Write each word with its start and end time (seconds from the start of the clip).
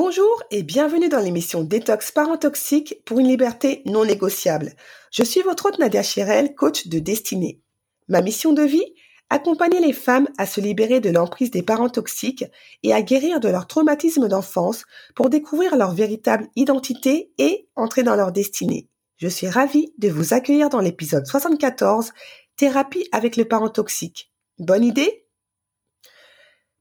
Bonjour 0.00 0.44
et 0.52 0.62
bienvenue 0.62 1.08
dans 1.08 1.18
l'émission 1.18 1.64
Détox 1.64 2.12
Parent 2.12 2.36
Toxique 2.36 3.02
pour 3.04 3.18
une 3.18 3.26
liberté 3.26 3.82
non 3.84 4.04
négociable. 4.04 4.74
Je 5.10 5.24
suis 5.24 5.42
votre 5.42 5.66
hôte 5.66 5.80
Nadia 5.80 6.04
Chirel, 6.04 6.54
coach 6.54 6.86
de 6.86 7.00
destinée. 7.00 7.60
Ma 8.06 8.22
mission 8.22 8.52
de 8.52 8.62
vie? 8.62 8.94
Accompagner 9.28 9.80
les 9.80 9.92
femmes 9.92 10.28
à 10.38 10.46
se 10.46 10.60
libérer 10.60 11.00
de 11.00 11.10
l'emprise 11.10 11.50
des 11.50 11.64
parents 11.64 11.88
toxiques 11.88 12.44
et 12.84 12.92
à 12.94 13.02
guérir 13.02 13.40
de 13.40 13.48
leur 13.48 13.66
traumatisme 13.66 14.28
d'enfance 14.28 14.84
pour 15.16 15.30
découvrir 15.30 15.74
leur 15.74 15.92
véritable 15.92 16.46
identité 16.54 17.32
et 17.38 17.66
entrer 17.74 18.04
dans 18.04 18.14
leur 18.14 18.30
destinée. 18.30 18.86
Je 19.16 19.26
suis 19.26 19.48
ravie 19.48 19.92
de 19.98 20.10
vous 20.10 20.32
accueillir 20.32 20.68
dans 20.68 20.80
l'épisode 20.80 21.26
74, 21.26 22.12
Thérapie 22.54 23.08
avec 23.10 23.36
le 23.36 23.46
parent 23.46 23.68
toxique. 23.68 24.30
Bonne 24.60 24.84
idée? 24.84 25.24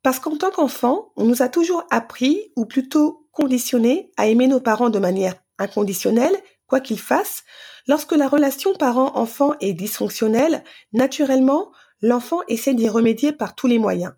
Parce 0.08 0.22
qu'en 0.22 0.38
tant 0.38 0.52
qu'enfant, 0.52 1.11
on 1.17 1.25
nous 1.25 1.41
a 1.41 1.50
toujours 1.50 1.83
appris, 1.89 2.53
ou 2.55 2.66
plutôt 2.66 3.27
conditionné, 3.33 4.09
à 4.16 4.27
aimer 4.27 4.47
nos 4.47 4.61
parents 4.61 4.89
de 4.89 4.99
manière 4.99 5.36
inconditionnelle, 5.59 6.38
quoi 6.66 6.80
qu'ils 6.80 6.97
fassent. 6.97 7.44
Lorsque 7.89 8.14
la 8.14 8.30
relation 8.30 8.73
parent-enfant 8.73 9.55
est 9.59 9.73
dysfonctionnelle, 9.73 10.64
naturellement, 10.94 11.73
l'enfant 12.02 12.39
essaie 12.47 12.73
d'y 12.73 12.88
remédier 12.88 13.33
par 13.33 13.53
tous 13.53 13.67
les 13.67 13.80
moyens. 13.80 14.14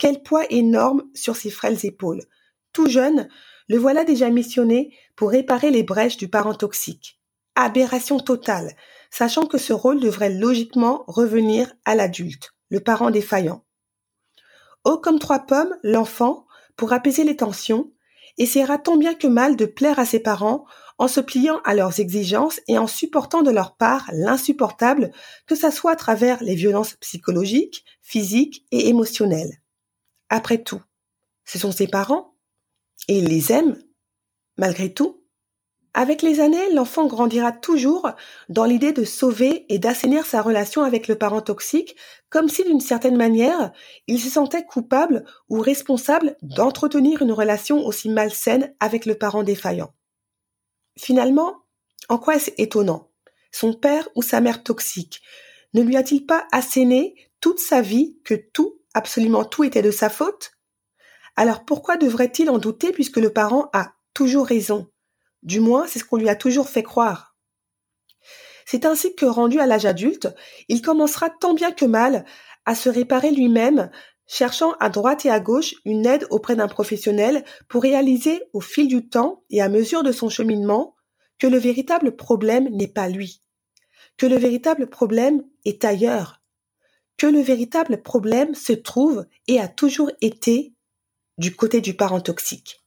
Quel 0.00 0.24
poids 0.24 0.44
énorme 0.50 1.04
sur 1.14 1.36
ses 1.36 1.50
frêles 1.50 1.86
épaules. 1.86 2.24
Tout 2.72 2.88
jeune, 2.88 3.28
le 3.68 3.78
voilà 3.78 4.02
déjà 4.02 4.28
missionné 4.28 4.92
pour 5.14 5.30
réparer 5.30 5.70
les 5.70 5.84
brèches 5.84 6.16
du 6.16 6.26
parent 6.26 6.54
toxique. 6.54 7.20
Aberration 7.54 8.18
totale, 8.18 8.74
sachant 9.12 9.46
que 9.46 9.58
ce 9.58 9.72
rôle 9.72 10.00
devrait 10.00 10.34
logiquement 10.34 11.04
revenir 11.06 11.72
à 11.84 11.94
l'adulte, 11.94 12.54
le 12.70 12.80
parent 12.80 13.12
défaillant. 13.12 13.62
Haut 14.84 14.98
comme 14.98 15.18
trois 15.18 15.40
pommes, 15.40 15.76
l'enfant, 15.82 16.46
pour 16.76 16.92
apaiser 16.92 17.24
les 17.24 17.36
tensions, 17.36 17.92
essaiera 18.38 18.78
tant 18.78 18.96
bien 18.96 19.14
que 19.14 19.26
mal 19.26 19.56
de 19.56 19.66
plaire 19.66 19.98
à 19.98 20.06
ses 20.06 20.20
parents 20.20 20.64
en 20.98 21.08
se 21.08 21.20
pliant 21.20 21.60
à 21.64 21.74
leurs 21.74 22.00
exigences 22.00 22.60
et 22.68 22.78
en 22.78 22.86
supportant 22.86 23.42
de 23.42 23.50
leur 23.50 23.76
part 23.76 24.08
l'insupportable, 24.12 25.10
que 25.46 25.54
ça 25.54 25.70
soit 25.70 25.92
à 25.92 25.96
travers 25.96 26.42
les 26.42 26.54
violences 26.54 26.94
psychologiques, 26.94 27.84
physiques 28.02 28.66
et 28.70 28.88
émotionnelles. 28.88 29.62
Après 30.28 30.62
tout, 30.62 30.82
ce 31.44 31.58
sont 31.58 31.72
ses 31.72 31.88
parents, 31.88 32.36
et 33.08 33.18
il 33.18 33.26
les 33.26 33.52
aime, 33.52 33.82
malgré 34.56 34.92
tout. 34.92 35.21
Avec 35.94 36.22
les 36.22 36.40
années, 36.40 36.72
l'enfant 36.72 37.06
grandira 37.06 37.52
toujours 37.52 38.10
dans 38.48 38.64
l'idée 38.64 38.92
de 38.92 39.04
sauver 39.04 39.66
et 39.68 39.78
d'assainir 39.78 40.24
sa 40.24 40.40
relation 40.40 40.82
avec 40.84 41.06
le 41.06 41.16
parent 41.16 41.42
toxique, 41.42 41.96
comme 42.30 42.48
si 42.48 42.64
d'une 42.64 42.80
certaine 42.80 43.16
manière, 43.18 43.72
il 44.06 44.18
se 44.18 44.30
sentait 44.30 44.64
coupable 44.64 45.24
ou 45.50 45.60
responsable 45.60 46.36
d'entretenir 46.40 47.20
une 47.20 47.32
relation 47.32 47.84
aussi 47.84 48.08
malsaine 48.08 48.74
avec 48.80 49.04
le 49.04 49.16
parent 49.16 49.42
défaillant. 49.42 49.92
Finalement, 50.98 51.64
en 52.08 52.16
quoi 52.16 52.36
est-ce 52.36 52.50
étonnant? 52.56 53.10
Son 53.50 53.74
père 53.74 54.08
ou 54.14 54.22
sa 54.22 54.40
mère 54.40 54.62
toxique 54.62 55.20
ne 55.74 55.82
lui 55.82 55.96
a-t-il 55.96 56.24
pas 56.24 56.46
asséné 56.52 57.14
toute 57.40 57.58
sa 57.58 57.82
vie 57.82 58.18
que 58.24 58.34
tout, 58.34 58.80
absolument 58.94 59.44
tout 59.44 59.64
était 59.64 59.82
de 59.82 59.90
sa 59.90 60.08
faute? 60.08 60.52
Alors 61.36 61.66
pourquoi 61.66 61.98
devrait-il 61.98 62.48
en 62.48 62.58
douter 62.58 62.92
puisque 62.92 63.18
le 63.18 63.30
parent 63.30 63.68
a 63.74 63.92
toujours 64.14 64.46
raison? 64.46 64.91
Du 65.42 65.60
moins, 65.60 65.86
c'est 65.86 65.98
ce 65.98 66.04
qu'on 66.04 66.16
lui 66.16 66.28
a 66.28 66.36
toujours 66.36 66.68
fait 66.68 66.82
croire. 66.82 67.36
C'est 68.64 68.86
ainsi 68.86 69.14
que, 69.14 69.26
rendu 69.26 69.58
à 69.58 69.66
l'âge 69.66 69.86
adulte, 69.86 70.28
il 70.68 70.82
commencera 70.82 71.30
tant 71.30 71.54
bien 71.54 71.72
que 71.72 71.84
mal 71.84 72.24
à 72.64 72.74
se 72.74 72.88
réparer 72.88 73.30
lui-même 73.32 73.90
cherchant 74.26 74.72
à 74.80 74.88
droite 74.88 75.26
et 75.26 75.30
à 75.30 75.40
gauche 75.40 75.74
une 75.84 76.06
aide 76.06 76.26
auprès 76.30 76.56
d'un 76.56 76.68
professionnel 76.68 77.44
pour 77.68 77.82
réaliser 77.82 78.42
au 78.52 78.60
fil 78.60 78.88
du 78.88 79.08
temps 79.08 79.44
et 79.50 79.60
à 79.60 79.68
mesure 79.68 80.02
de 80.02 80.12
son 80.12 80.28
cheminement 80.28 80.94
que 81.38 81.46
le 81.46 81.58
véritable 81.58 82.16
problème 82.16 82.68
n'est 82.70 82.88
pas 82.88 83.08
lui, 83.08 83.42
que 84.16 84.26
le 84.26 84.36
véritable 84.36 84.88
problème 84.88 85.42
est 85.64 85.84
ailleurs, 85.84 86.40
que 87.18 87.26
le 87.26 87.40
véritable 87.40 88.02
problème 88.02 88.54
se 88.54 88.72
trouve 88.72 89.26
et 89.48 89.60
a 89.60 89.68
toujours 89.68 90.10
été 90.20 90.72
du 91.36 91.54
côté 91.54 91.80
du 91.80 91.94
parent 91.94 92.20
toxique. 92.20 92.81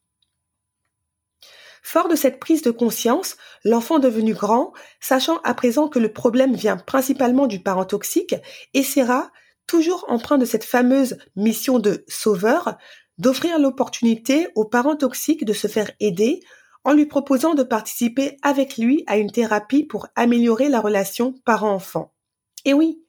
Fort 1.87 2.07
de 2.07 2.15
cette 2.15 2.39
prise 2.39 2.63
de 2.63 2.71
conscience, 2.71 3.37
l'enfant 3.63 3.99
devenu 3.99 4.33
grand, 4.33 4.73
sachant 4.99 5.37
à 5.43 5.53
présent 5.53 5.87
que 5.87 5.99
le 5.99 6.11
problème 6.11 6.55
vient 6.55 6.77
principalement 6.77 7.45
du 7.45 7.59
parent 7.59 7.85
toxique, 7.85 8.33
essaiera 8.73 9.29
toujours 9.67 10.03
empreint 10.07 10.39
de 10.39 10.45
cette 10.45 10.63
fameuse 10.63 11.19
mission 11.35 11.77
de 11.77 12.03
sauveur, 12.07 12.75
d'offrir 13.19 13.59
l'opportunité 13.59 14.47
aux 14.55 14.65
parents 14.65 14.95
toxiques 14.95 15.45
de 15.45 15.53
se 15.53 15.67
faire 15.67 15.91
aider 15.99 16.39
en 16.85 16.91
lui 16.91 17.05
proposant 17.05 17.53
de 17.53 17.61
participer 17.61 18.37
avec 18.41 18.77
lui 18.79 19.03
à 19.05 19.17
une 19.17 19.31
thérapie 19.31 19.83
pour 19.83 20.07
améliorer 20.15 20.69
la 20.69 20.81
relation 20.81 21.35
parent-enfant. 21.45 22.15
Et 22.65 22.73
oui, 22.73 23.05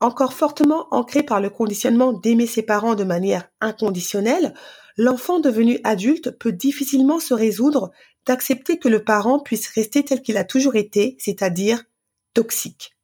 encore 0.00 0.34
fortement 0.34 0.88
ancré 0.90 1.22
par 1.22 1.40
le 1.40 1.48
conditionnement 1.48 2.12
d'aimer 2.12 2.46
ses 2.46 2.62
parents 2.62 2.96
de 2.96 3.04
manière 3.04 3.48
inconditionnelle, 3.62 4.52
l'enfant 4.96 5.40
devenu 5.40 5.78
adulte 5.84 6.30
peut 6.30 6.52
difficilement 6.52 7.18
se 7.18 7.34
résoudre 7.34 7.90
d'accepter 8.26 8.78
que 8.78 8.88
le 8.88 9.04
parent 9.04 9.40
puisse 9.40 9.68
rester 9.68 10.04
tel 10.04 10.22
qu'il 10.22 10.36
a 10.36 10.44
toujours 10.44 10.76
été, 10.76 11.16
c'est-à-dire 11.18 11.84
toxique. 12.32 12.94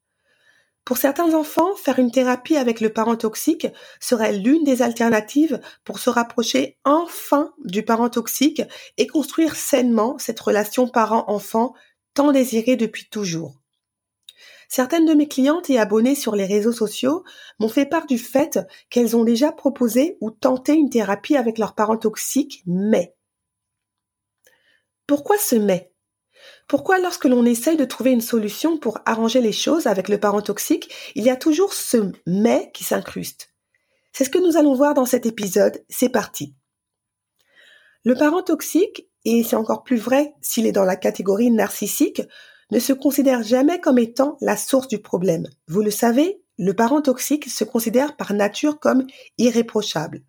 Pour 0.85 0.97
certains 0.97 1.35
enfants, 1.35 1.77
faire 1.77 1.99
une 1.99 2.11
thérapie 2.11 2.57
avec 2.57 2.81
le 2.81 2.93
parent 2.93 3.17
toxique 3.17 3.69
serait 4.01 4.33
l'une 4.33 4.65
des 4.65 4.83
alternatives 4.83 5.61
pour 5.85 5.99
se 5.99 6.11
rapprocher 6.11 6.79
enfin 6.85 7.53
du 7.65 7.85
parent 7.85 8.09
toxique 8.09 8.63
et 8.97 9.07
construire 9.07 9.55
sainement 9.55 10.19
cette 10.19 10.41
relation 10.41 10.89
parent-enfant 10.89 11.75
tant 12.15 12.33
désirée 12.33 12.77
depuis 12.77 13.09
toujours. 13.09 13.60
Certaines 14.73 15.05
de 15.05 15.15
mes 15.15 15.27
clientes 15.27 15.69
et 15.69 15.81
abonnées 15.81 16.15
sur 16.15 16.37
les 16.37 16.47
réseaux 16.47 16.73
sociaux 16.73 17.25
m'ont 17.59 17.69
fait 17.69 17.87
part 17.87 18.07
du 18.07 18.19
fait 18.19 18.61
qu'elles 18.89 19.17
ont 19.17 19.25
déjà 19.25 19.51
proposé 19.51 20.17
ou 20.21 20.31
tenté 20.31 20.75
une 20.75 20.91
thérapie 20.91 21.37
avec 21.37 21.59
leur 21.59 21.75
parent 21.75 21.97
toxique, 21.97 22.63
mais. 22.67 23.17
Pourquoi 25.09 25.39
ce 25.39 25.57
mais? 25.57 25.93
Pourquoi 26.69 27.01
lorsque 27.01 27.25
l'on 27.25 27.45
essaye 27.45 27.77
de 27.77 27.85
trouver 27.85 28.13
une 28.13 28.21
solution 28.21 28.79
pour 28.79 29.01
arranger 29.07 29.41
les 29.41 29.51
choses 29.51 29.89
avec 29.89 30.09
le 30.09 30.21
parent 30.21 30.41
toxique, 30.41 30.89
il 31.17 31.25
y 31.25 31.31
a 31.31 31.37
toujours 31.37 31.75
ce 31.75 32.13
mais 32.25 32.71
qui 32.73 32.85
s'incruste? 32.85 33.53
C'est 34.13 34.25
ce 34.25 34.31
que 34.31 34.39
nous 34.39 34.57
allons 34.57 34.75
voir 34.75 34.95
dans 34.95 35.05
cet 35.05 35.27
épisode, 35.27 35.85
c'est 35.89 36.11
parti. 36.11 36.55
Le 38.05 38.15
parent 38.15 38.45
toxique, 38.45 39.09
et 39.25 39.43
c'est 39.43 39.57
encore 39.57 39.83
plus 39.83 39.99
vrai 39.99 40.33
s'il 40.41 40.69
est 40.69 40.73
dans 40.73 40.85
la 40.85 40.97
catégorie 40.97 41.51
narcissique, 41.51 42.23
ne 42.71 42.79
se 42.79 42.93
considère 42.93 43.43
jamais 43.43 43.81
comme 43.81 43.99
étant 43.99 44.37
la 44.41 44.57
source 44.57 44.89
du 44.89 44.99
problème. 44.99 45.49
Vous 45.69 45.83
le 45.83 45.91
savez, 45.91 46.43
le 46.59 46.75
parent 46.75 47.03
toxique 47.03 47.49
se 47.49 47.65
considère 47.65 48.17
par 48.17 48.33
nature 48.35 48.79
comme 48.79 49.07
irréprochable. 49.39 50.23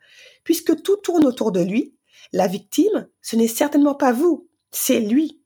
Puisque 0.44 0.82
tout 0.82 0.98
tourne 0.98 1.26
autour 1.26 1.52
de 1.52 1.62
lui, 1.62 1.96
la 2.34 2.48
victime, 2.48 3.10
ce 3.22 3.36
n'est 3.36 3.48
certainement 3.48 3.96
pas 3.96 4.14
vous, 4.14 4.50
c'est 4.72 5.00
lui. 5.00 5.42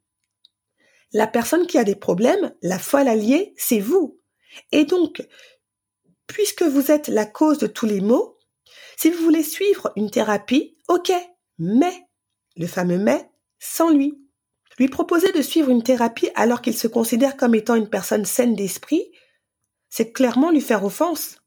La 1.11 1.27
personne 1.27 1.65
qui 1.65 1.77
a 1.77 1.83
des 1.83 1.95
problèmes, 1.95 2.53
la 2.61 2.77
folle 2.77 3.07
alliée, 3.07 3.53
c'est 3.57 3.79
vous. 3.79 4.19
Et 4.71 4.85
donc, 4.85 5.25
puisque 6.27 6.63
vous 6.63 6.91
êtes 6.91 7.07
la 7.07 7.25
cause 7.25 7.57
de 7.57 7.67
tous 7.67 7.85
les 7.85 8.01
maux, 8.01 8.37
si 8.97 9.09
vous 9.09 9.23
voulez 9.23 9.43
suivre 9.43 9.91
une 9.95 10.11
thérapie, 10.11 10.77
ok, 10.87 11.11
mais, 11.57 12.07
le 12.55 12.67
fameux 12.67 12.97
mais, 12.97 13.29
sans 13.59 13.89
lui. 13.89 14.21
Lui 14.77 14.89
proposer 14.89 15.31
de 15.31 15.41
suivre 15.41 15.69
une 15.69 15.83
thérapie 15.83 16.29
alors 16.35 16.61
qu'il 16.61 16.75
se 16.75 16.87
considère 16.87 17.37
comme 17.37 17.55
étant 17.55 17.75
une 17.75 17.89
personne 17.89 18.25
saine 18.25 18.55
d'esprit, 18.55 19.11
c'est 19.89 20.11
clairement 20.11 20.51
lui 20.51 20.61
faire 20.61 20.83
offense. 20.83 21.37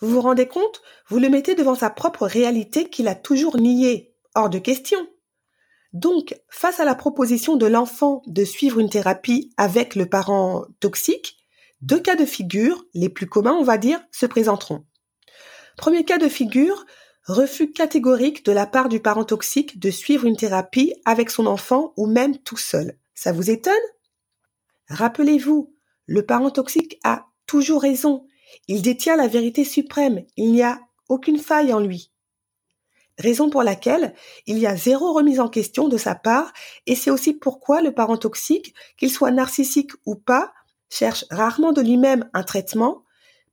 Vous 0.00 0.10
vous 0.10 0.20
rendez 0.20 0.48
compte? 0.48 0.82
Vous 1.08 1.18
le 1.18 1.28
mettez 1.28 1.54
devant 1.54 1.74
sa 1.74 1.90
propre 1.90 2.26
réalité 2.26 2.88
qu'il 2.88 3.08
a 3.08 3.14
toujours 3.14 3.58
niée. 3.58 4.14
Hors 4.34 4.50
de 4.50 4.58
question. 4.58 5.06
Donc, 5.92 6.34
face 6.48 6.80
à 6.80 6.84
la 6.84 6.96
proposition 6.96 7.56
de 7.56 7.66
l'enfant 7.66 8.22
de 8.26 8.44
suivre 8.44 8.80
une 8.80 8.90
thérapie 8.90 9.52
avec 9.56 9.94
le 9.94 10.06
parent 10.06 10.64
toxique, 10.80 11.36
deux 11.82 12.00
cas 12.00 12.16
de 12.16 12.24
figure, 12.24 12.84
les 12.94 13.08
plus 13.08 13.28
communs 13.28 13.52
on 13.52 13.62
va 13.62 13.78
dire, 13.78 14.00
se 14.10 14.26
présenteront. 14.26 14.84
Premier 15.76 16.04
cas 16.04 16.18
de 16.18 16.28
figure, 16.28 16.84
refus 17.26 17.72
catégorique 17.72 18.44
de 18.44 18.52
la 18.52 18.66
part 18.66 18.88
du 18.88 19.00
parent 19.00 19.24
toxique 19.24 19.78
de 19.78 19.90
suivre 19.90 20.26
une 20.26 20.36
thérapie 20.36 20.94
avec 21.04 21.30
son 21.30 21.46
enfant 21.46 21.92
ou 21.96 22.06
même 22.06 22.38
tout 22.38 22.56
seul. 22.56 22.98
Ça 23.14 23.32
vous 23.32 23.50
étonne? 23.50 23.74
Rappelez-vous, 24.88 25.74
le 26.06 26.26
parent 26.26 26.50
toxique 26.50 26.98
a 27.02 27.26
toujours 27.46 27.82
raison. 27.82 28.26
Il 28.68 28.82
détient 28.82 29.16
la 29.16 29.28
vérité 29.28 29.64
suprême. 29.64 30.24
Il 30.36 30.52
n'y 30.52 30.62
a 30.62 30.80
aucune 31.08 31.38
faille 31.38 31.72
en 31.72 31.80
lui. 31.80 32.10
Raison 33.18 33.48
pour 33.48 33.62
laquelle 33.62 34.14
il 34.46 34.58
y 34.58 34.66
a 34.66 34.76
zéro 34.76 35.12
remise 35.12 35.38
en 35.38 35.48
question 35.48 35.88
de 35.88 35.96
sa 35.96 36.14
part 36.14 36.52
et 36.86 36.96
c'est 36.96 37.10
aussi 37.10 37.32
pourquoi 37.32 37.80
le 37.80 37.92
parent 37.92 38.16
toxique, 38.16 38.74
qu'il 38.96 39.10
soit 39.10 39.30
narcissique 39.30 39.92
ou 40.04 40.16
pas, 40.16 40.52
cherche 40.90 41.24
rarement 41.30 41.72
de 41.72 41.80
lui-même 41.80 42.28
un 42.34 42.42
traitement 42.42 43.04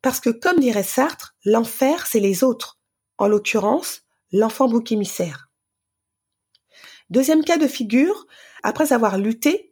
parce 0.01 0.19
que 0.19 0.31
comme 0.31 0.59
dirait 0.59 0.81
Sartre, 0.81 1.35
l'enfer 1.45 2.07
c'est 2.07 2.19
les 2.19 2.43
autres, 2.43 2.80
en 3.21 3.27
l'occurrence 3.27 4.01
l'enfant 4.31 4.67
bouc 4.67 4.91
émissaire. 4.91 5.49
Deuxième 7.09 7.43
cas 7.43 7.57
de 7.57 7.67
figure, 7.67 8.25
après 8.63 8.93
avoir 8.93 9.17
lutté, 9.17 9.71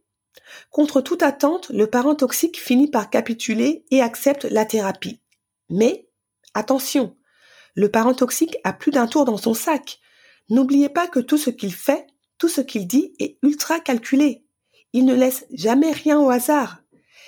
Contre 0.69 1.01
toute 1.01 1.23
attente, 1.23 1.69
le 1.69 1.87
parent 1.87 2.15
toxique 2.15 2.59
finit 2.59 2.89
par 2.89 3.09
capituler 3.09 3.85
et 3.91 4.01
accepte 4.01 4.45
la 4.45 4.65
thérapie. 4.65 5.21
Mais, 5.69 6.07
attention, 6.53 7.17
le 7.75 7.89
parent 7.89 8.13
toxique 8.13 8.57
a 8.63 8.73
plus 8.73 8.91
d'un 8.91 9.07
tour 9.07 9.25
dans 9.25 9.37
son 9.37 9.53
sac. 9.53 9.99
N'oubliez 10.49 10.89
pas 10.89 11.07
que 11.07 11.19
tout 11.19 11.37
ce 11.37 11.49
qu'il 11.49 11.73
fait, 11.73 12.07
tout 12.37 12.47
ce 12.47 12.61
qu'il 12.61 12.87
dit 12.87 13.13
est 13.19 13.37
ultra 13.43 13.79
calculé. 13.79 14.45
Il 14.93 15.05
ne 15.05 15.13
laisse 15.13 15.45
jamais 15.51 15.91
rien 15.91 16.19
au 16.19 16.29
hasard. 16.29 16.81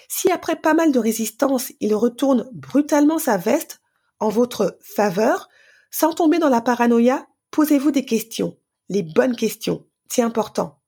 Si 0.07 0.31
après 0.31 0.55
pas 0.55 0.73
mal 0.73 0.91
de 0.91 0.99
résistance, 0.99 1.71
il 1.79 1.95
retourne 1.95 2.49
brutalement 2.53 3.19
sa 3.19 3.37
veste 3.37 3.81
en 4.19 4.29
votre 4.29 4.77
faveur, 4.81 5.49
sans 5.91 6.13
tomber 6.13 6.39
dans 6.39 6.49
la 6.49 6.61
paranoïa, 6.61 7.27
posez-vous 7.51 7.91
des 7.91 8.05
questions, 8.05 8.57
les 8.89 9.03
bonnes 9.03 9.35
questions. 9.35 9.85
C'est 10.09 10.21
important. 10.21 10.81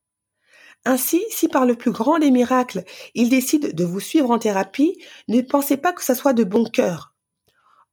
Ainsi, 0.85 1.23
si 1.29 1.47
par 1.47 1.65
le 1.65 1.75
plus 1.75 1.91
grand 1.91 2.19
des 2.19 2.31
miracles, 2.31 2.83
il 3.13 3.29
décide 3.29 3.73
de 3.73 3.85
vous 3.85 4.00
suivre 4.00 4.31
en 4.31 4.39
thérapie, 4.39 4.97
ne 5.27 5.41
pensez 5.41 5.77
pas 5.77 5.94
que 5.94 6.03
ça 6.03 6.15
soit 6.15 6.33
de 6.33 6.44
bon 6.44 6.65
cœur. 6.65 7.13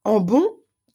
En 0.03 0.19
bon, 0.19 0.45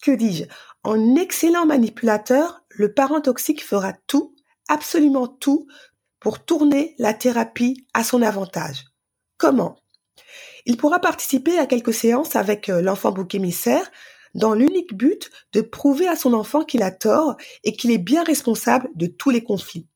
que 0.03 0.11
dis-je, 0.11 0.45
en 0.85 1.17
excellent 1.17 1.65
manipulateur, 1.65 2.65
le 2.69 2.93
parent 2.93 3.21
toxique 3.21 3.65
fera 3.65 3.95
tout, 4.07 4.35
absolument 4.69 5.27
tout, 5.27 5.67
pour 6.21 6.45
tourner 6.45 6.95
la 6.99 7.15
thérapie 7.15 7.87
à 7.95 8.05
son 8.05 8.21
avantage. 8.21 8.85
Comment? 9.39 9.79
Il 10.67 10.77
pourra 10.77 10.99
participer 10.99 11.59
à 11.59 11.67
quelques 11.67 11.95
séances 11.95 12.37
avec 12.37 12.69
euh, 12.69 12.83
l'enfant 12.83 13.13
bouc 13.13 13.35
émissaire 13.35 13.91
dans 14.37 14.53
l'unique 14.55 14.95
but 14.95 15.31
de 15.53 15.63
prouver 15.63 16.07
à 16.07 16.15
son 16.15 16.33
enfant 16.35 16.63
qu'il 16.63 16.83
a 16.83 16.91
tort 16.91 17.37
et 17.65 17.73
qu'il 17.73 17.91
est 17.91 17.99
bien 17.99 18.23
responsable 18.23 18.89
de 18.95 19.07
tous 19.07 19.31
les 19.31 19.43
conflits. 19.43 19.89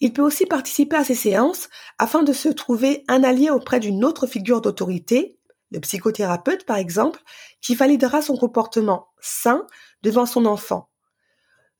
Il 0.00 0.12
peut 0.12 0.22
aussi 0.22 0.46
participer 0.46 0.96
à 0.96 1.04
ces 1.04 1.14
séances 1.14 1.68
afin 1.98 2.22
de 2.22 2.32
se 2.32 2.48
trouver 2.48 3.04
un 3.08 3.22
allié 3.22 3.50
auprès 3.50 3.80
d'une 3.80 4.04
autre 4.04 4.26
figure 4.26 4.60
d'autorité, 4.60 5.38
le 5.70 5.80
psychothérapeute 5.80 6.64
par 6.64 6.76
exemple, 6.76 7.20
qui 7.60 7.74
validera 7.74 8.22
son 8.22 8.36
comportement 8.36 9.08
sain 9.20 9.66
devant 10.02 10.26
son 10.26 10.46
enfant. 10.46 10.88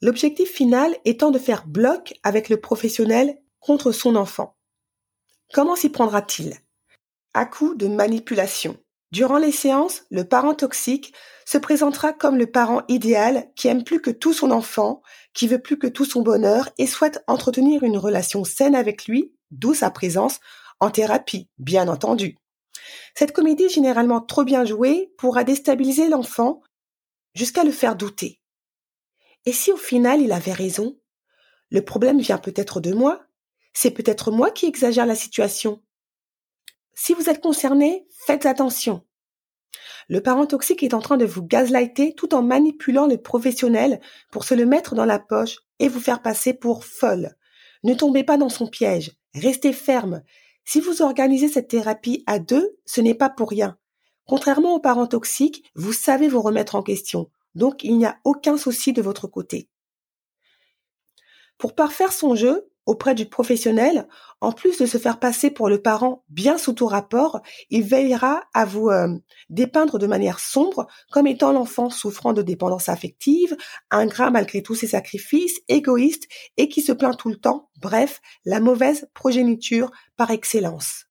L'objectif 0.02 0.50
final 0.50 0.94
étant 1.04 1.30
de 1.30 1.38
faire 1.38 1.66
bloc 1.66 2.14
avec 2.22 2.48
le 2.48 2.60
professionnel 2.60 3.38
contre 3.60 3.92
son 3.92 4.14
enfant. 4.14 4.56
Comment 5.54 5.74
s'y 5.74 5.88
prendra-t-il? 5.88 6.54
À 7.34 7.46
coup 7.46 7.74
de 7.74 7.86
manipulation. 7.86 8.76
Durant 9.10 9.38
les 9.38 9.52
séances, 9.52 10.02
le 10.10 10.24
parent 10.24 10.54
toxique 10.54 11.14
se 11.46 11.56
présentera 11.56 12.12
comme 12.12 12.36
le 12.36 12.50
parent 12.50 12.82
idéal 12.88 13.50
qui 13.56 13.68
aime 13.68 13.82
plus 13.82 14.02
que 14.02 14.10
tout 14.10 14.34
son 14.34 14.50
enfant, 14.50 15.02
qui 15.32 15.48
veut 15.48 15.62
plus 15.62 15.78
que 15.78 15.86
tout 15.86 16.04
son 16.04 16.20
bonheur 16.20 16.68
et 16.76 16.86
souhaite 16.86 17.24
entretenir 17.26 17.82
une 17.82 17.96
relation 17.96 18.44
saine 18.44 18.74
avec 18.74 19.06
lui, 19.06 19.32
d'où 19.50 19.72
sa 19.72 19.90
présence 19.90 20.40
en 20.78 20.90
thérapie, 20.90 21.48
bien 21.58 21.88
entendu. 21.88 22.36
Cette 23.14 23.32
comédie 23.32 23.70
généralement 23.70 24.20
trop 24.20 24.44
bien 24.44 24.64
jouée 24.64 25.12
pourra 25.16 25.42
déstabiliser 25.42 26.08
l'enfant 26.08 26.60
jusqu'à 27.34 27.64
le 27.64 27.72
faire 27.72 27.96
douter. 27.96 28.40
Et 29.46 29.52
si 29.52 29.72
au 29.72 29.76
final 29.76 30.20
il 30.20 30.32
avait 30.32 30.52
raison? 30.52 30.98
Le 31.70 31.82
problème 31.82 32.20
vient 32.20 32.38
peut-être 32.38 32.80
de 32.80 32.92
moi. 32.92 33.22
C'est 33.72 33.90
peut-être 33.90 34.30
moi 34.30 34.50
qui 34.50 34.66
exagère 34.66 35.06
la 35.06 35.14
situation. 35.14 35.82
Si 37.00 37.14
vous 37.14 37.30
êtes 37.30 37.40
concerné, 37.40 38.08
faites 38.26 38.44
attention. 38.44 39.06
Le 40.08 40.20
parent 40.20 40.46
toxique 40.46 40.82
est 40.82 40.94
en 40.94 41.00
train 41.00 41.16
de 41.16 41.24
vous 41.24 41.44
gaslighter 41.44 42.12
tout 42.12 42.34
en 42.34 42.42
manipulant 42.42 43.06
le 43.06 43.22
professionnel 43.22 44.00
pour 44.32 44.42
se 44.42 44.54
le 44.54 44.66
mettre 44.66 44.96
dans 44.96 45.04
la 45.04 45.20
poche 45.20 45.58
et 45.78 45.86
vous 45.86 46.00
faire 46.00 46.22
passer 46.22 46.54
pour 46.54 46.84
folle. 46.84 47.36
Ne 47.84 47.94
tombez 47.94 48.24
pas 48.24 48.36
dans 48.36 48.48
son 48.48 48.66
piège. 48.66 49.12
Restez 49.32 49.72
ferme. 49.72 50.22
Si 50.64 50.80
vous 50.80 51.00
organisez 51.00 51.46
cette 51.46 51.68
thérapie 51.68 52.24
à 52.26 52.40
deux, 52.40 52.76
ce 52.84 53.00
n'est 53.00 53.14
pas 53.14 53.30
pour 53.30 53.50
rien. 53.50 53.78
Contrairement 54.26 54.74
aux 54.74 54.80
parents 54.80 55.06
toxiques, 55.06 55.70
vous 55.76 55.92
savez 55.92 56.26
vous 56.26 56.42
remettre 56.42 56.74
en 56.74 56.82
question. 56.82 57.30
Donc 57.54 57.84
il 57.84 57.96
n'y 57.96 58.06
a 58.06 58.18
aucun 58.24 58.56
souci 58.56 58.92
de 58.92 59.02
votre 59.02 59.28
côté. 59.28 59.68
Pour 61.58 61.76
parfaire 61.76 62.12
son 62.12 62.34
jeu, 62.34 62.67
auprès 62.88 63.14
du 63.14 63.26
professionnel, 63.26 64.08
en 64.40 64.50
plus 64.50 64.78
de 64.78 64.86
se 64.86 64.96
faire 64.96 65.20
passer 65.20 65.50
pour 65.50 65.68
le 65.68 65.82
parent 65.82 66.24
bien 66.30 66.56
sous 66.56 66.72
tout 66.72 66.86
rapport, 66.86 67.42
il 67.68 67.82
veillera 67.82 68.44
à 68.54 68.64
vous 68.64 68.88
euh, 68.88 69.14
dépeindre 69.50 69.98
de 69.98 70.06
manière 70.06 70.40
sombre 70.40 70.86
comme 71.10 71.26
étant 71.26 71.52
l'enfant 71.52 71.90
souffrant 71.90 72.32
de 72.32 72.40
dépendance 72.40 72.88
affective, 72.88 73.54
ingrat 73.90 74.30
malgré 74.30 74.62
tous 74.62 74.74
ses 74.74 74.86
sacrifices, 74.86 75.60
égoïste 75.68 76.28
et 76.56 76.70
qui 76.70 76.80
se 76.80 76.92
plaint 76.92 77.14
tout 77.14 77.28
le 77.28 77.36
temps, 77.36 77.68
bref, 77.78 78.22
la 78.46 78.58
mauvaise 78.58 79.06
progéniture 79.12 79.90
par 80.16 80.30
excellence. 80.30 81.08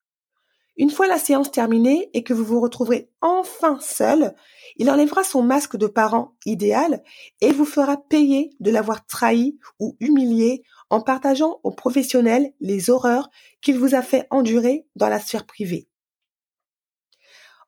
Une 0.80 0.90
fois 0.90 1.08
la 1.08 1.18
séance 1.18 1.50
terminée 1.50 2.08
et 2.14 2.22
que 2.22 2.32
vous 2.32 2.44
vous 2.44 2.60
retrouverez 2.60 3.10
enfin 3.20 3.78
seul, 3.80 4.34
il 4.76 4.88
enlèvera 4.90 5.24
son 5.24 5.42
masque 5.42 5.76
de 5.76 5.88
parent 5.88 6.36
idéal 6.46 7.02
et 7.40 7.50
vous 7.50 7.64
fera 7.64 7.96
payer 7.96 8.50
de 8.60 8.70
l'avoir 8.70 9.04
trahi 9.04 9.58
ou 9.80 9.96
humilié 9.98 10.62
en 10.90 11.00
partageant 11.00 11.60
aux 11.62 11.70
professionnels 11.70 12.52
les 12.60 12.90
horreurs 12.90 13.30
qu'il 13.60 13.78
vous 13.78 13.94
a 13.94 14.02
fait 14.02 14.26
endurer 14.30 14.86
dans 14.96 15.08
la 15.08 15.20
sphère 15.20 15.46
privée. 15.46 15.88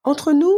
Entre 0.05 0.33
nous, 0.33 0.57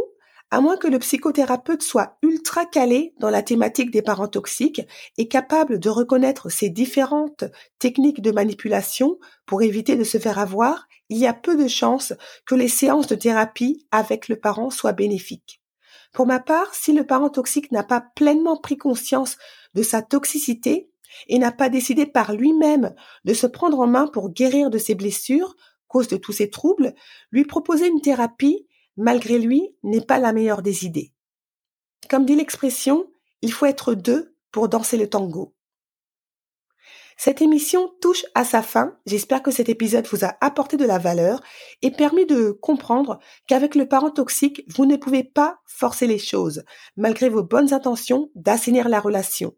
à 0.53 0.61
moins 0.61 0.77
que 0.77 0.87
le 0.87 0.99
psychothérapeute 0.99 1.81
soit 1.81 2.19
ultra 2.21 2.65
calé 2.65 3.15
dans 3.19 3.31
la 3.31 3.41
thématique 3.41 3.89
des 3.89 4.03
parents 4.03 4.27
toxiques 4.27 4.83
et 5.17 5.27
capable 5.27 5.79
de 5.79 5.89
reconnaître 5.89 6.49
ces 6.49 6.69
différentes 6.69 7.43
techniques 7.79 8.21
de 8.21 8.31
manipulation 8.31 9.17
pour 9.47 9.63
éviter 9.63 9.95
de 9.95 10.03
se 10.03 10.19
faire 10.19 10.37
avoir, 10.37 10.87
il 11.09 11.17
y 11.17 11.25
a 11.25 11.33
peu 11.33 11.55
de 11.55 11.67
chances 11.67 12.13
que 12.45 12.53
les 12.53 12.67
séances 12.67 13.07
de 13.07 13.15
thérapie 13.15 13.87
avec 13.89 14.27
le 14.27 14.35
parent 14.35 14.69
soient 14.69 14.93
bénéfiques. 14.93 15.59
Pour 16.13 16.27
ma 16.27 16.39
part, 16.39 16.75
si 16.75 16.93
le 16.93 17.03
parent 17.03 17.29
toxique 17.29 17.71
n'a 17.71 17.83
pas 17.83 18.05
pleinement 18.15 18.57
pris 18.57 18.77
conscience 18.77 19.37
de 19.73 19.81
sa 19.81 20.03
toxicité, 20.03 20.91
et 21.27 21.39
n'a 21.39 21.51
pas 21.51 21.69
décidé 21.69 22.05
par 22.05 22.33
lui-même 22.33 22.93
de 23.25 23.33
se 23.33 23.47
prendre 23.47 23.79
en 23.79 23.87
main 23.87 24.07
pour 24.07 24.29
guérir 24.29 24.69
de 24.69 24.77
ses 24.77 24.95
blessures, 24.95 25.55
cause 25.87 26.07
de 26.07 26.17
tous 26.17 26.31
ses 26.31 26.49
troubles, 26.49 26.93
lui 27.31 27.45
proposer 27.45 27.87
une 27.87 28.01
thérapie, 28.01 28.67
malgré 28.97 29.39
lui, 29.39 29.75
n'est 29.83 30.05
pas 30.05 30.19
la 30.19 30.33
meilleure 30.33 30.61
des 30.61 30.85
idées. 30.85 31.13
Comme 32.09 32.25
dit 32.25 32.35
l'expression, 32.35 33.09
il 33.41 33.51
faut 33.51 33.65
être 33.65 33.93
deux 33.93 34.35
pour 34.51 34.69
danser 34.69 34.97
le 34.97 35.09
tango. 35.09 35.53
Cette 37.17 37.41
émission 37.41 37.93
touche 38.01 38.25
à 38.33 38.43
sa 38.43 38.61
fin. 38.61 38.97
J'espère 39.05 39.43
que 39.43 39.51
cet 39.51 39.69
épisode 39.69 40.07
vous 40.07 40.25
a 40.25 40.35
apporté 40.41 40.77
de 40.77 40.85
la 40.85 40.97
valeur 40.97 41.41
et 41.81 41.91
permis 41.91 42.25
de 42.25 42.51
comprendre 42.51 43.19
qu'avec 43.47 43.75
le 43.75 43.87
parent 43.87 44.09
toxique, 44.09 44.63
vous 44.67 44.85
ne 44.85 44.97
pouvez 44.97 45.23
pas 45.23 45.59
forcer 45.65 46.07
les 46.07 46.17
choses, 46.17 46.63
malgré 46.97 47.29
vos 47.29 47.43
bonnes 47.43 47.73
intentions 47.73 48.29
d'assainir 48.35 48.89
la 48.89 48.99
relation. 48.99 49.55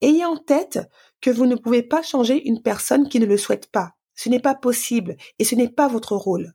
Ayez 0.00 0.24
en 0.24 0.36
tête 0.36 0.80
que 1.20 1.30
vous 1.30 1.46
ne 1.46 1.56
pouvez 1.56 1.82
pas 1.82 2.02
changer 2.02 2.46
une 2.46 2.62
personne 2.62 3.08
qui 3.08 3.20
ne 3.20 3.26
le 3.26 3.36
souhaite 3.36 3.70
pas. 3.70 3.92
Ce 4.14 4.28
n'est 4.28 4.40
pas 4.40 4.54
possible 4.54 5.16
et 5.38 5.44
ce 5.44 5.54
n'est 5.54 5.68
pas 5.68 5.88
votre 5.88 6.16
rôle. 6.16 6.52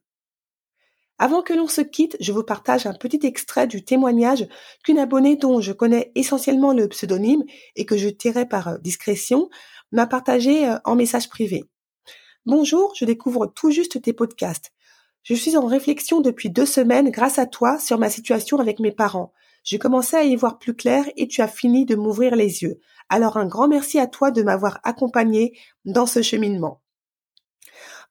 Avant 1.18 1.42
que 1.42 1.54
l'on 1.54 1.68
se 1.68 1.82
quitte, 1.82 2.18
je 2.20 2.34
vous 2.34 2.44
partage 2.44 2.86
un 2.86 2.94
petit 2.94 3.26
extrait 3.26 3.68
du 3.68 3.86
témoignage 3.86 4.48
qu'une 4.84 5.00
abonnée 5.00 5.38
dont 5.38 5.62
je 5.62 5.72
connais 5.72 6.12
essentiellement 6.16 6.74
le 6.74 6.90
pseudonyme 6.90 7.44
et 7.78 7.86
que 7.86 7.96
je 7.96 8.10
tairai 8.10 8.46
par 8.46 8.68
euh, 8.68 8.78
discrétion 8.80 9.50
m'a 9.94 10.08
partagé 10.08 10.68
euh, 10.68 10.78
en 10.84 10.96
message 10.96 11.30
privé. 11.30 11.64
Bonjour, 12.46 12.94
je 12.96 13.06
découvre 13.06 13.48
tout 13.48 13.72
juste 13.72 14.02
tes 14.02 14.12
podcasts. 14.12 14.74
Je 15.24 15.34
suis 15.34 15.56
en 15.56 15.66
réflexion 15.66 16.20
depuis 16.20 16.50
deux 16.50 16.66
semaines 16.66 17.10
grâce 17.10 17.40
à 17.40 17.46
toi 17.46 17.80
sur 17.80 17.98
ma 17.98 18.10
situation 18.10 18.60
avec 18.60 18.80
mes 18.80 18.92
parents. 18.92 19.32
J'ai 19.64 19.80
commencé 19.80 20.16
à 20.18 20.24
y 20.24 20.36
voir 20.36 20.60
plus 20.60 20.76
clair 20.76 21.06
et 21.16 21.28
tu 21.28 21.42
as 21.42 21.48
fini 21.48 21.86
de 21.86 21.96
m'ouvrir 21.96 22.36
les 22.36 22.62
yeux. 22.62 22.80
Alors 23.10 23.38
un 23.38 23.46
grand 23.46 23.68
merci 23.68 24.00
à 24.00 24.08
toi 24.08 24.32
de 24.32 24.44
m'avoir 24.44 24.80
accompagné 24.84 25.58
dans 25.86 26.06
ce 26.06 26.22
cheminement. 26.22 26.82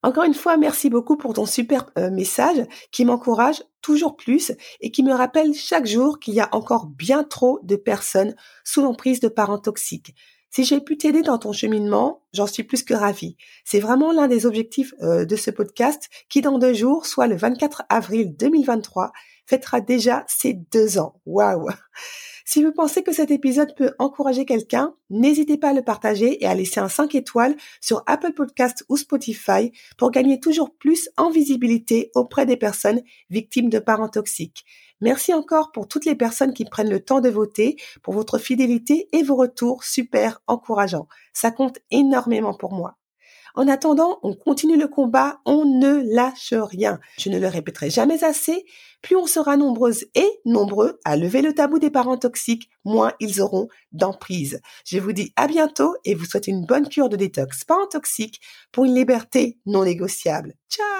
Encore 0.02 0.24
une 0.24 0.34
fois, 0.34 0.58
merci 0.58 0.90
beaucoup 0.90 1.16
pour 1.16 1.32
ton 1.32 1.46
super 1.46 1.90
euh, 1.96 2.10
message 2.10 2.66
qui 2.92 3.06
m'encourage 3.06 3.62
toujours 3.80 4.16
plus 4.16 4.52
et 4.80 4.90
qui 4.90 5.02
me 5.02 5.14
rappelle 5.14 5.54
chaque 5.54 5.86
jour 5.86 6.18
qu'il 6.20 6.34
y 6.34 6.40
a 6.40 6.48
encore 6.52 6.86
bien 6.86 7.24
trop 7.24 7.58
de 7.62 7.74
personnes 7.76 8.36
sous 8.64 8.82
l'emprise 8.82 9.20
de 9.20 9.28
parents 9.28 9.58
toxiques. 9.58 10.14
Si 10.54 10.62
j'ai 10.62 10.80
pu 10.80 10.96
t'aider 10.96 11.22
dans 11.22 11.38
ton 11.38 11.50
cheminement, 11.50 12.22
j'en 12.32 12.46
suis 12.46 12.62
plus 12.62 12.84
que 12.84 12.94
ravie. 12.94 13.36
C'est 13.64 13.80
vraiment 13.80 14.12
l'un 14.12 14.28
des 14.28 14.46
objectifs 14.46 14.94
euh, 15.02 15.24
de 15.24 15.34
ce 15.34 15.50
podcast 15.50 16.08
qui, 16.28 16.42
dans 16.42 16.60
deux 16.60 16.74
jours, 16.74 17.06
soit 17.06 17.26
le 17.26 17.34
24 17.34 17.82
avril 17.88 18.36
2023, 18.36 19.10
fêtera 19.46 19.80
déjà 19.80 20.24
ses 20.28 20.52
deux 20.52 20.96
ans. 20.98 21.20
Waouh 21.26 21.70
Si 22.44 22.62
vous 22.62 22.70
pensez 22.70 23.02
que 23.02 23.12
cet 23.12 23.32
épisode 23.32 23.74
peut 23.74 23.94
encourager 23.98 24.44
quelqu'un, 24.44 24.94
n'hésitez 25.10 25.56
pas 25.56 25.70
à 25.70 25.72
le 25.72 25.82
partager 25.82 26.40
et 26.40 26.46
à 26.46 26.54
laisser 26.54 26.78
un 26.78 26.88
5 26.88 27.16
étoiles 27.16 27.56
sur 27.80 28.04
Apple 28.06 28.32
Podcast 28.32 28.84
ou 28.88 28.96
Spotify 28.96 29.72
pour 29.98 30.12
gagner 30.12 30.38
toujours 30.38 30.72
plus 30.76 31.08
en 31.16 31.30
visibilité 31.30 32.12
auprès 32.14 32.46
des 32.46 32.56
personnes 32.56 33.02
victimes 33.28 33.70
de 33.70 33.80
parents 33.80 34.08
toxiques. 34.08 34.64
Merci 35.04 35.34
encore 35.34 35.70
pour 35.70 35.86
toutes 35.86 36.06
les 36.06 36.14
personnes 36.14 36.54
qui 36.54 36.64
prennent 36.64 36.88
le 36.88 37.04
temps 37.04 37.20
de 37.20 37.28
voter, 37.28 37.76
pour 38.02 38.14
votre 38.14 38.38
fidélité 38.38 39.10
et 39.12 39.22
vos 39.22 39.36
retours 39.36 39.84
super 39.84 40.40
encourageants. 40.46 41.08
Ça 41.34 41.50
compte 41.50 41.78
énormément 41.90 42.54
pour 42.54 42.72
moi. 42.72 42.96
En 43.54 43.68
attendant, 43.68 44.18
on 44.22 44.32
continue 44.32 44.78
le 44.78 44.88
combat, 44.88 45.40
on 45.44 45.66
ne 45.66 46.02
lâche 46.14 46.54
rien. 46.54 47.00
Je 47.18 47.28
ne 47.28 47.38
le 47.38 47.48
répéterai 47.48 47.90
jamais 47.90 48.24
assez, 48.24 48.64
plus 49.02 49.14
on 49.14 49.26
sera 49.26 49.58
nombreuses 49.58 50.06
et 50.14 50.40
nombreux 50.46 50.98
à 51.04 51.18
lever 51.18 51.42
le 51.42 51.52
tabou 51.52 51.78
des 51.78 51.90
parents 51.90 52.16
toxiques, 52.16 52.70
moins 52.86 53.12
ils 53.20 53.42
auront 53.42 53.68
d'emprise. 53.92 54.62
Je 54.86 54.98
vous 54.98 55.12
dis 55.12 55.34
à 55.36 55.48
bientôt 55.48 55.94
et 56.06 56.14
vous 56.14 56.24
souhaite 56.24 56.48
une 56.48 56.64
bonne 56.64 56.88
cure 56.88 57.10
de 57.10 57.16
détox 57.16 57.64
parents 57.64 57.88
toxiques 57.88 58.40
pour 58.72 58.86
une 58.86 58.94
liberté 58.94 59.58
non 59.66 59.84
négociable. 59.84 60.54
Ciao 60.70 60.94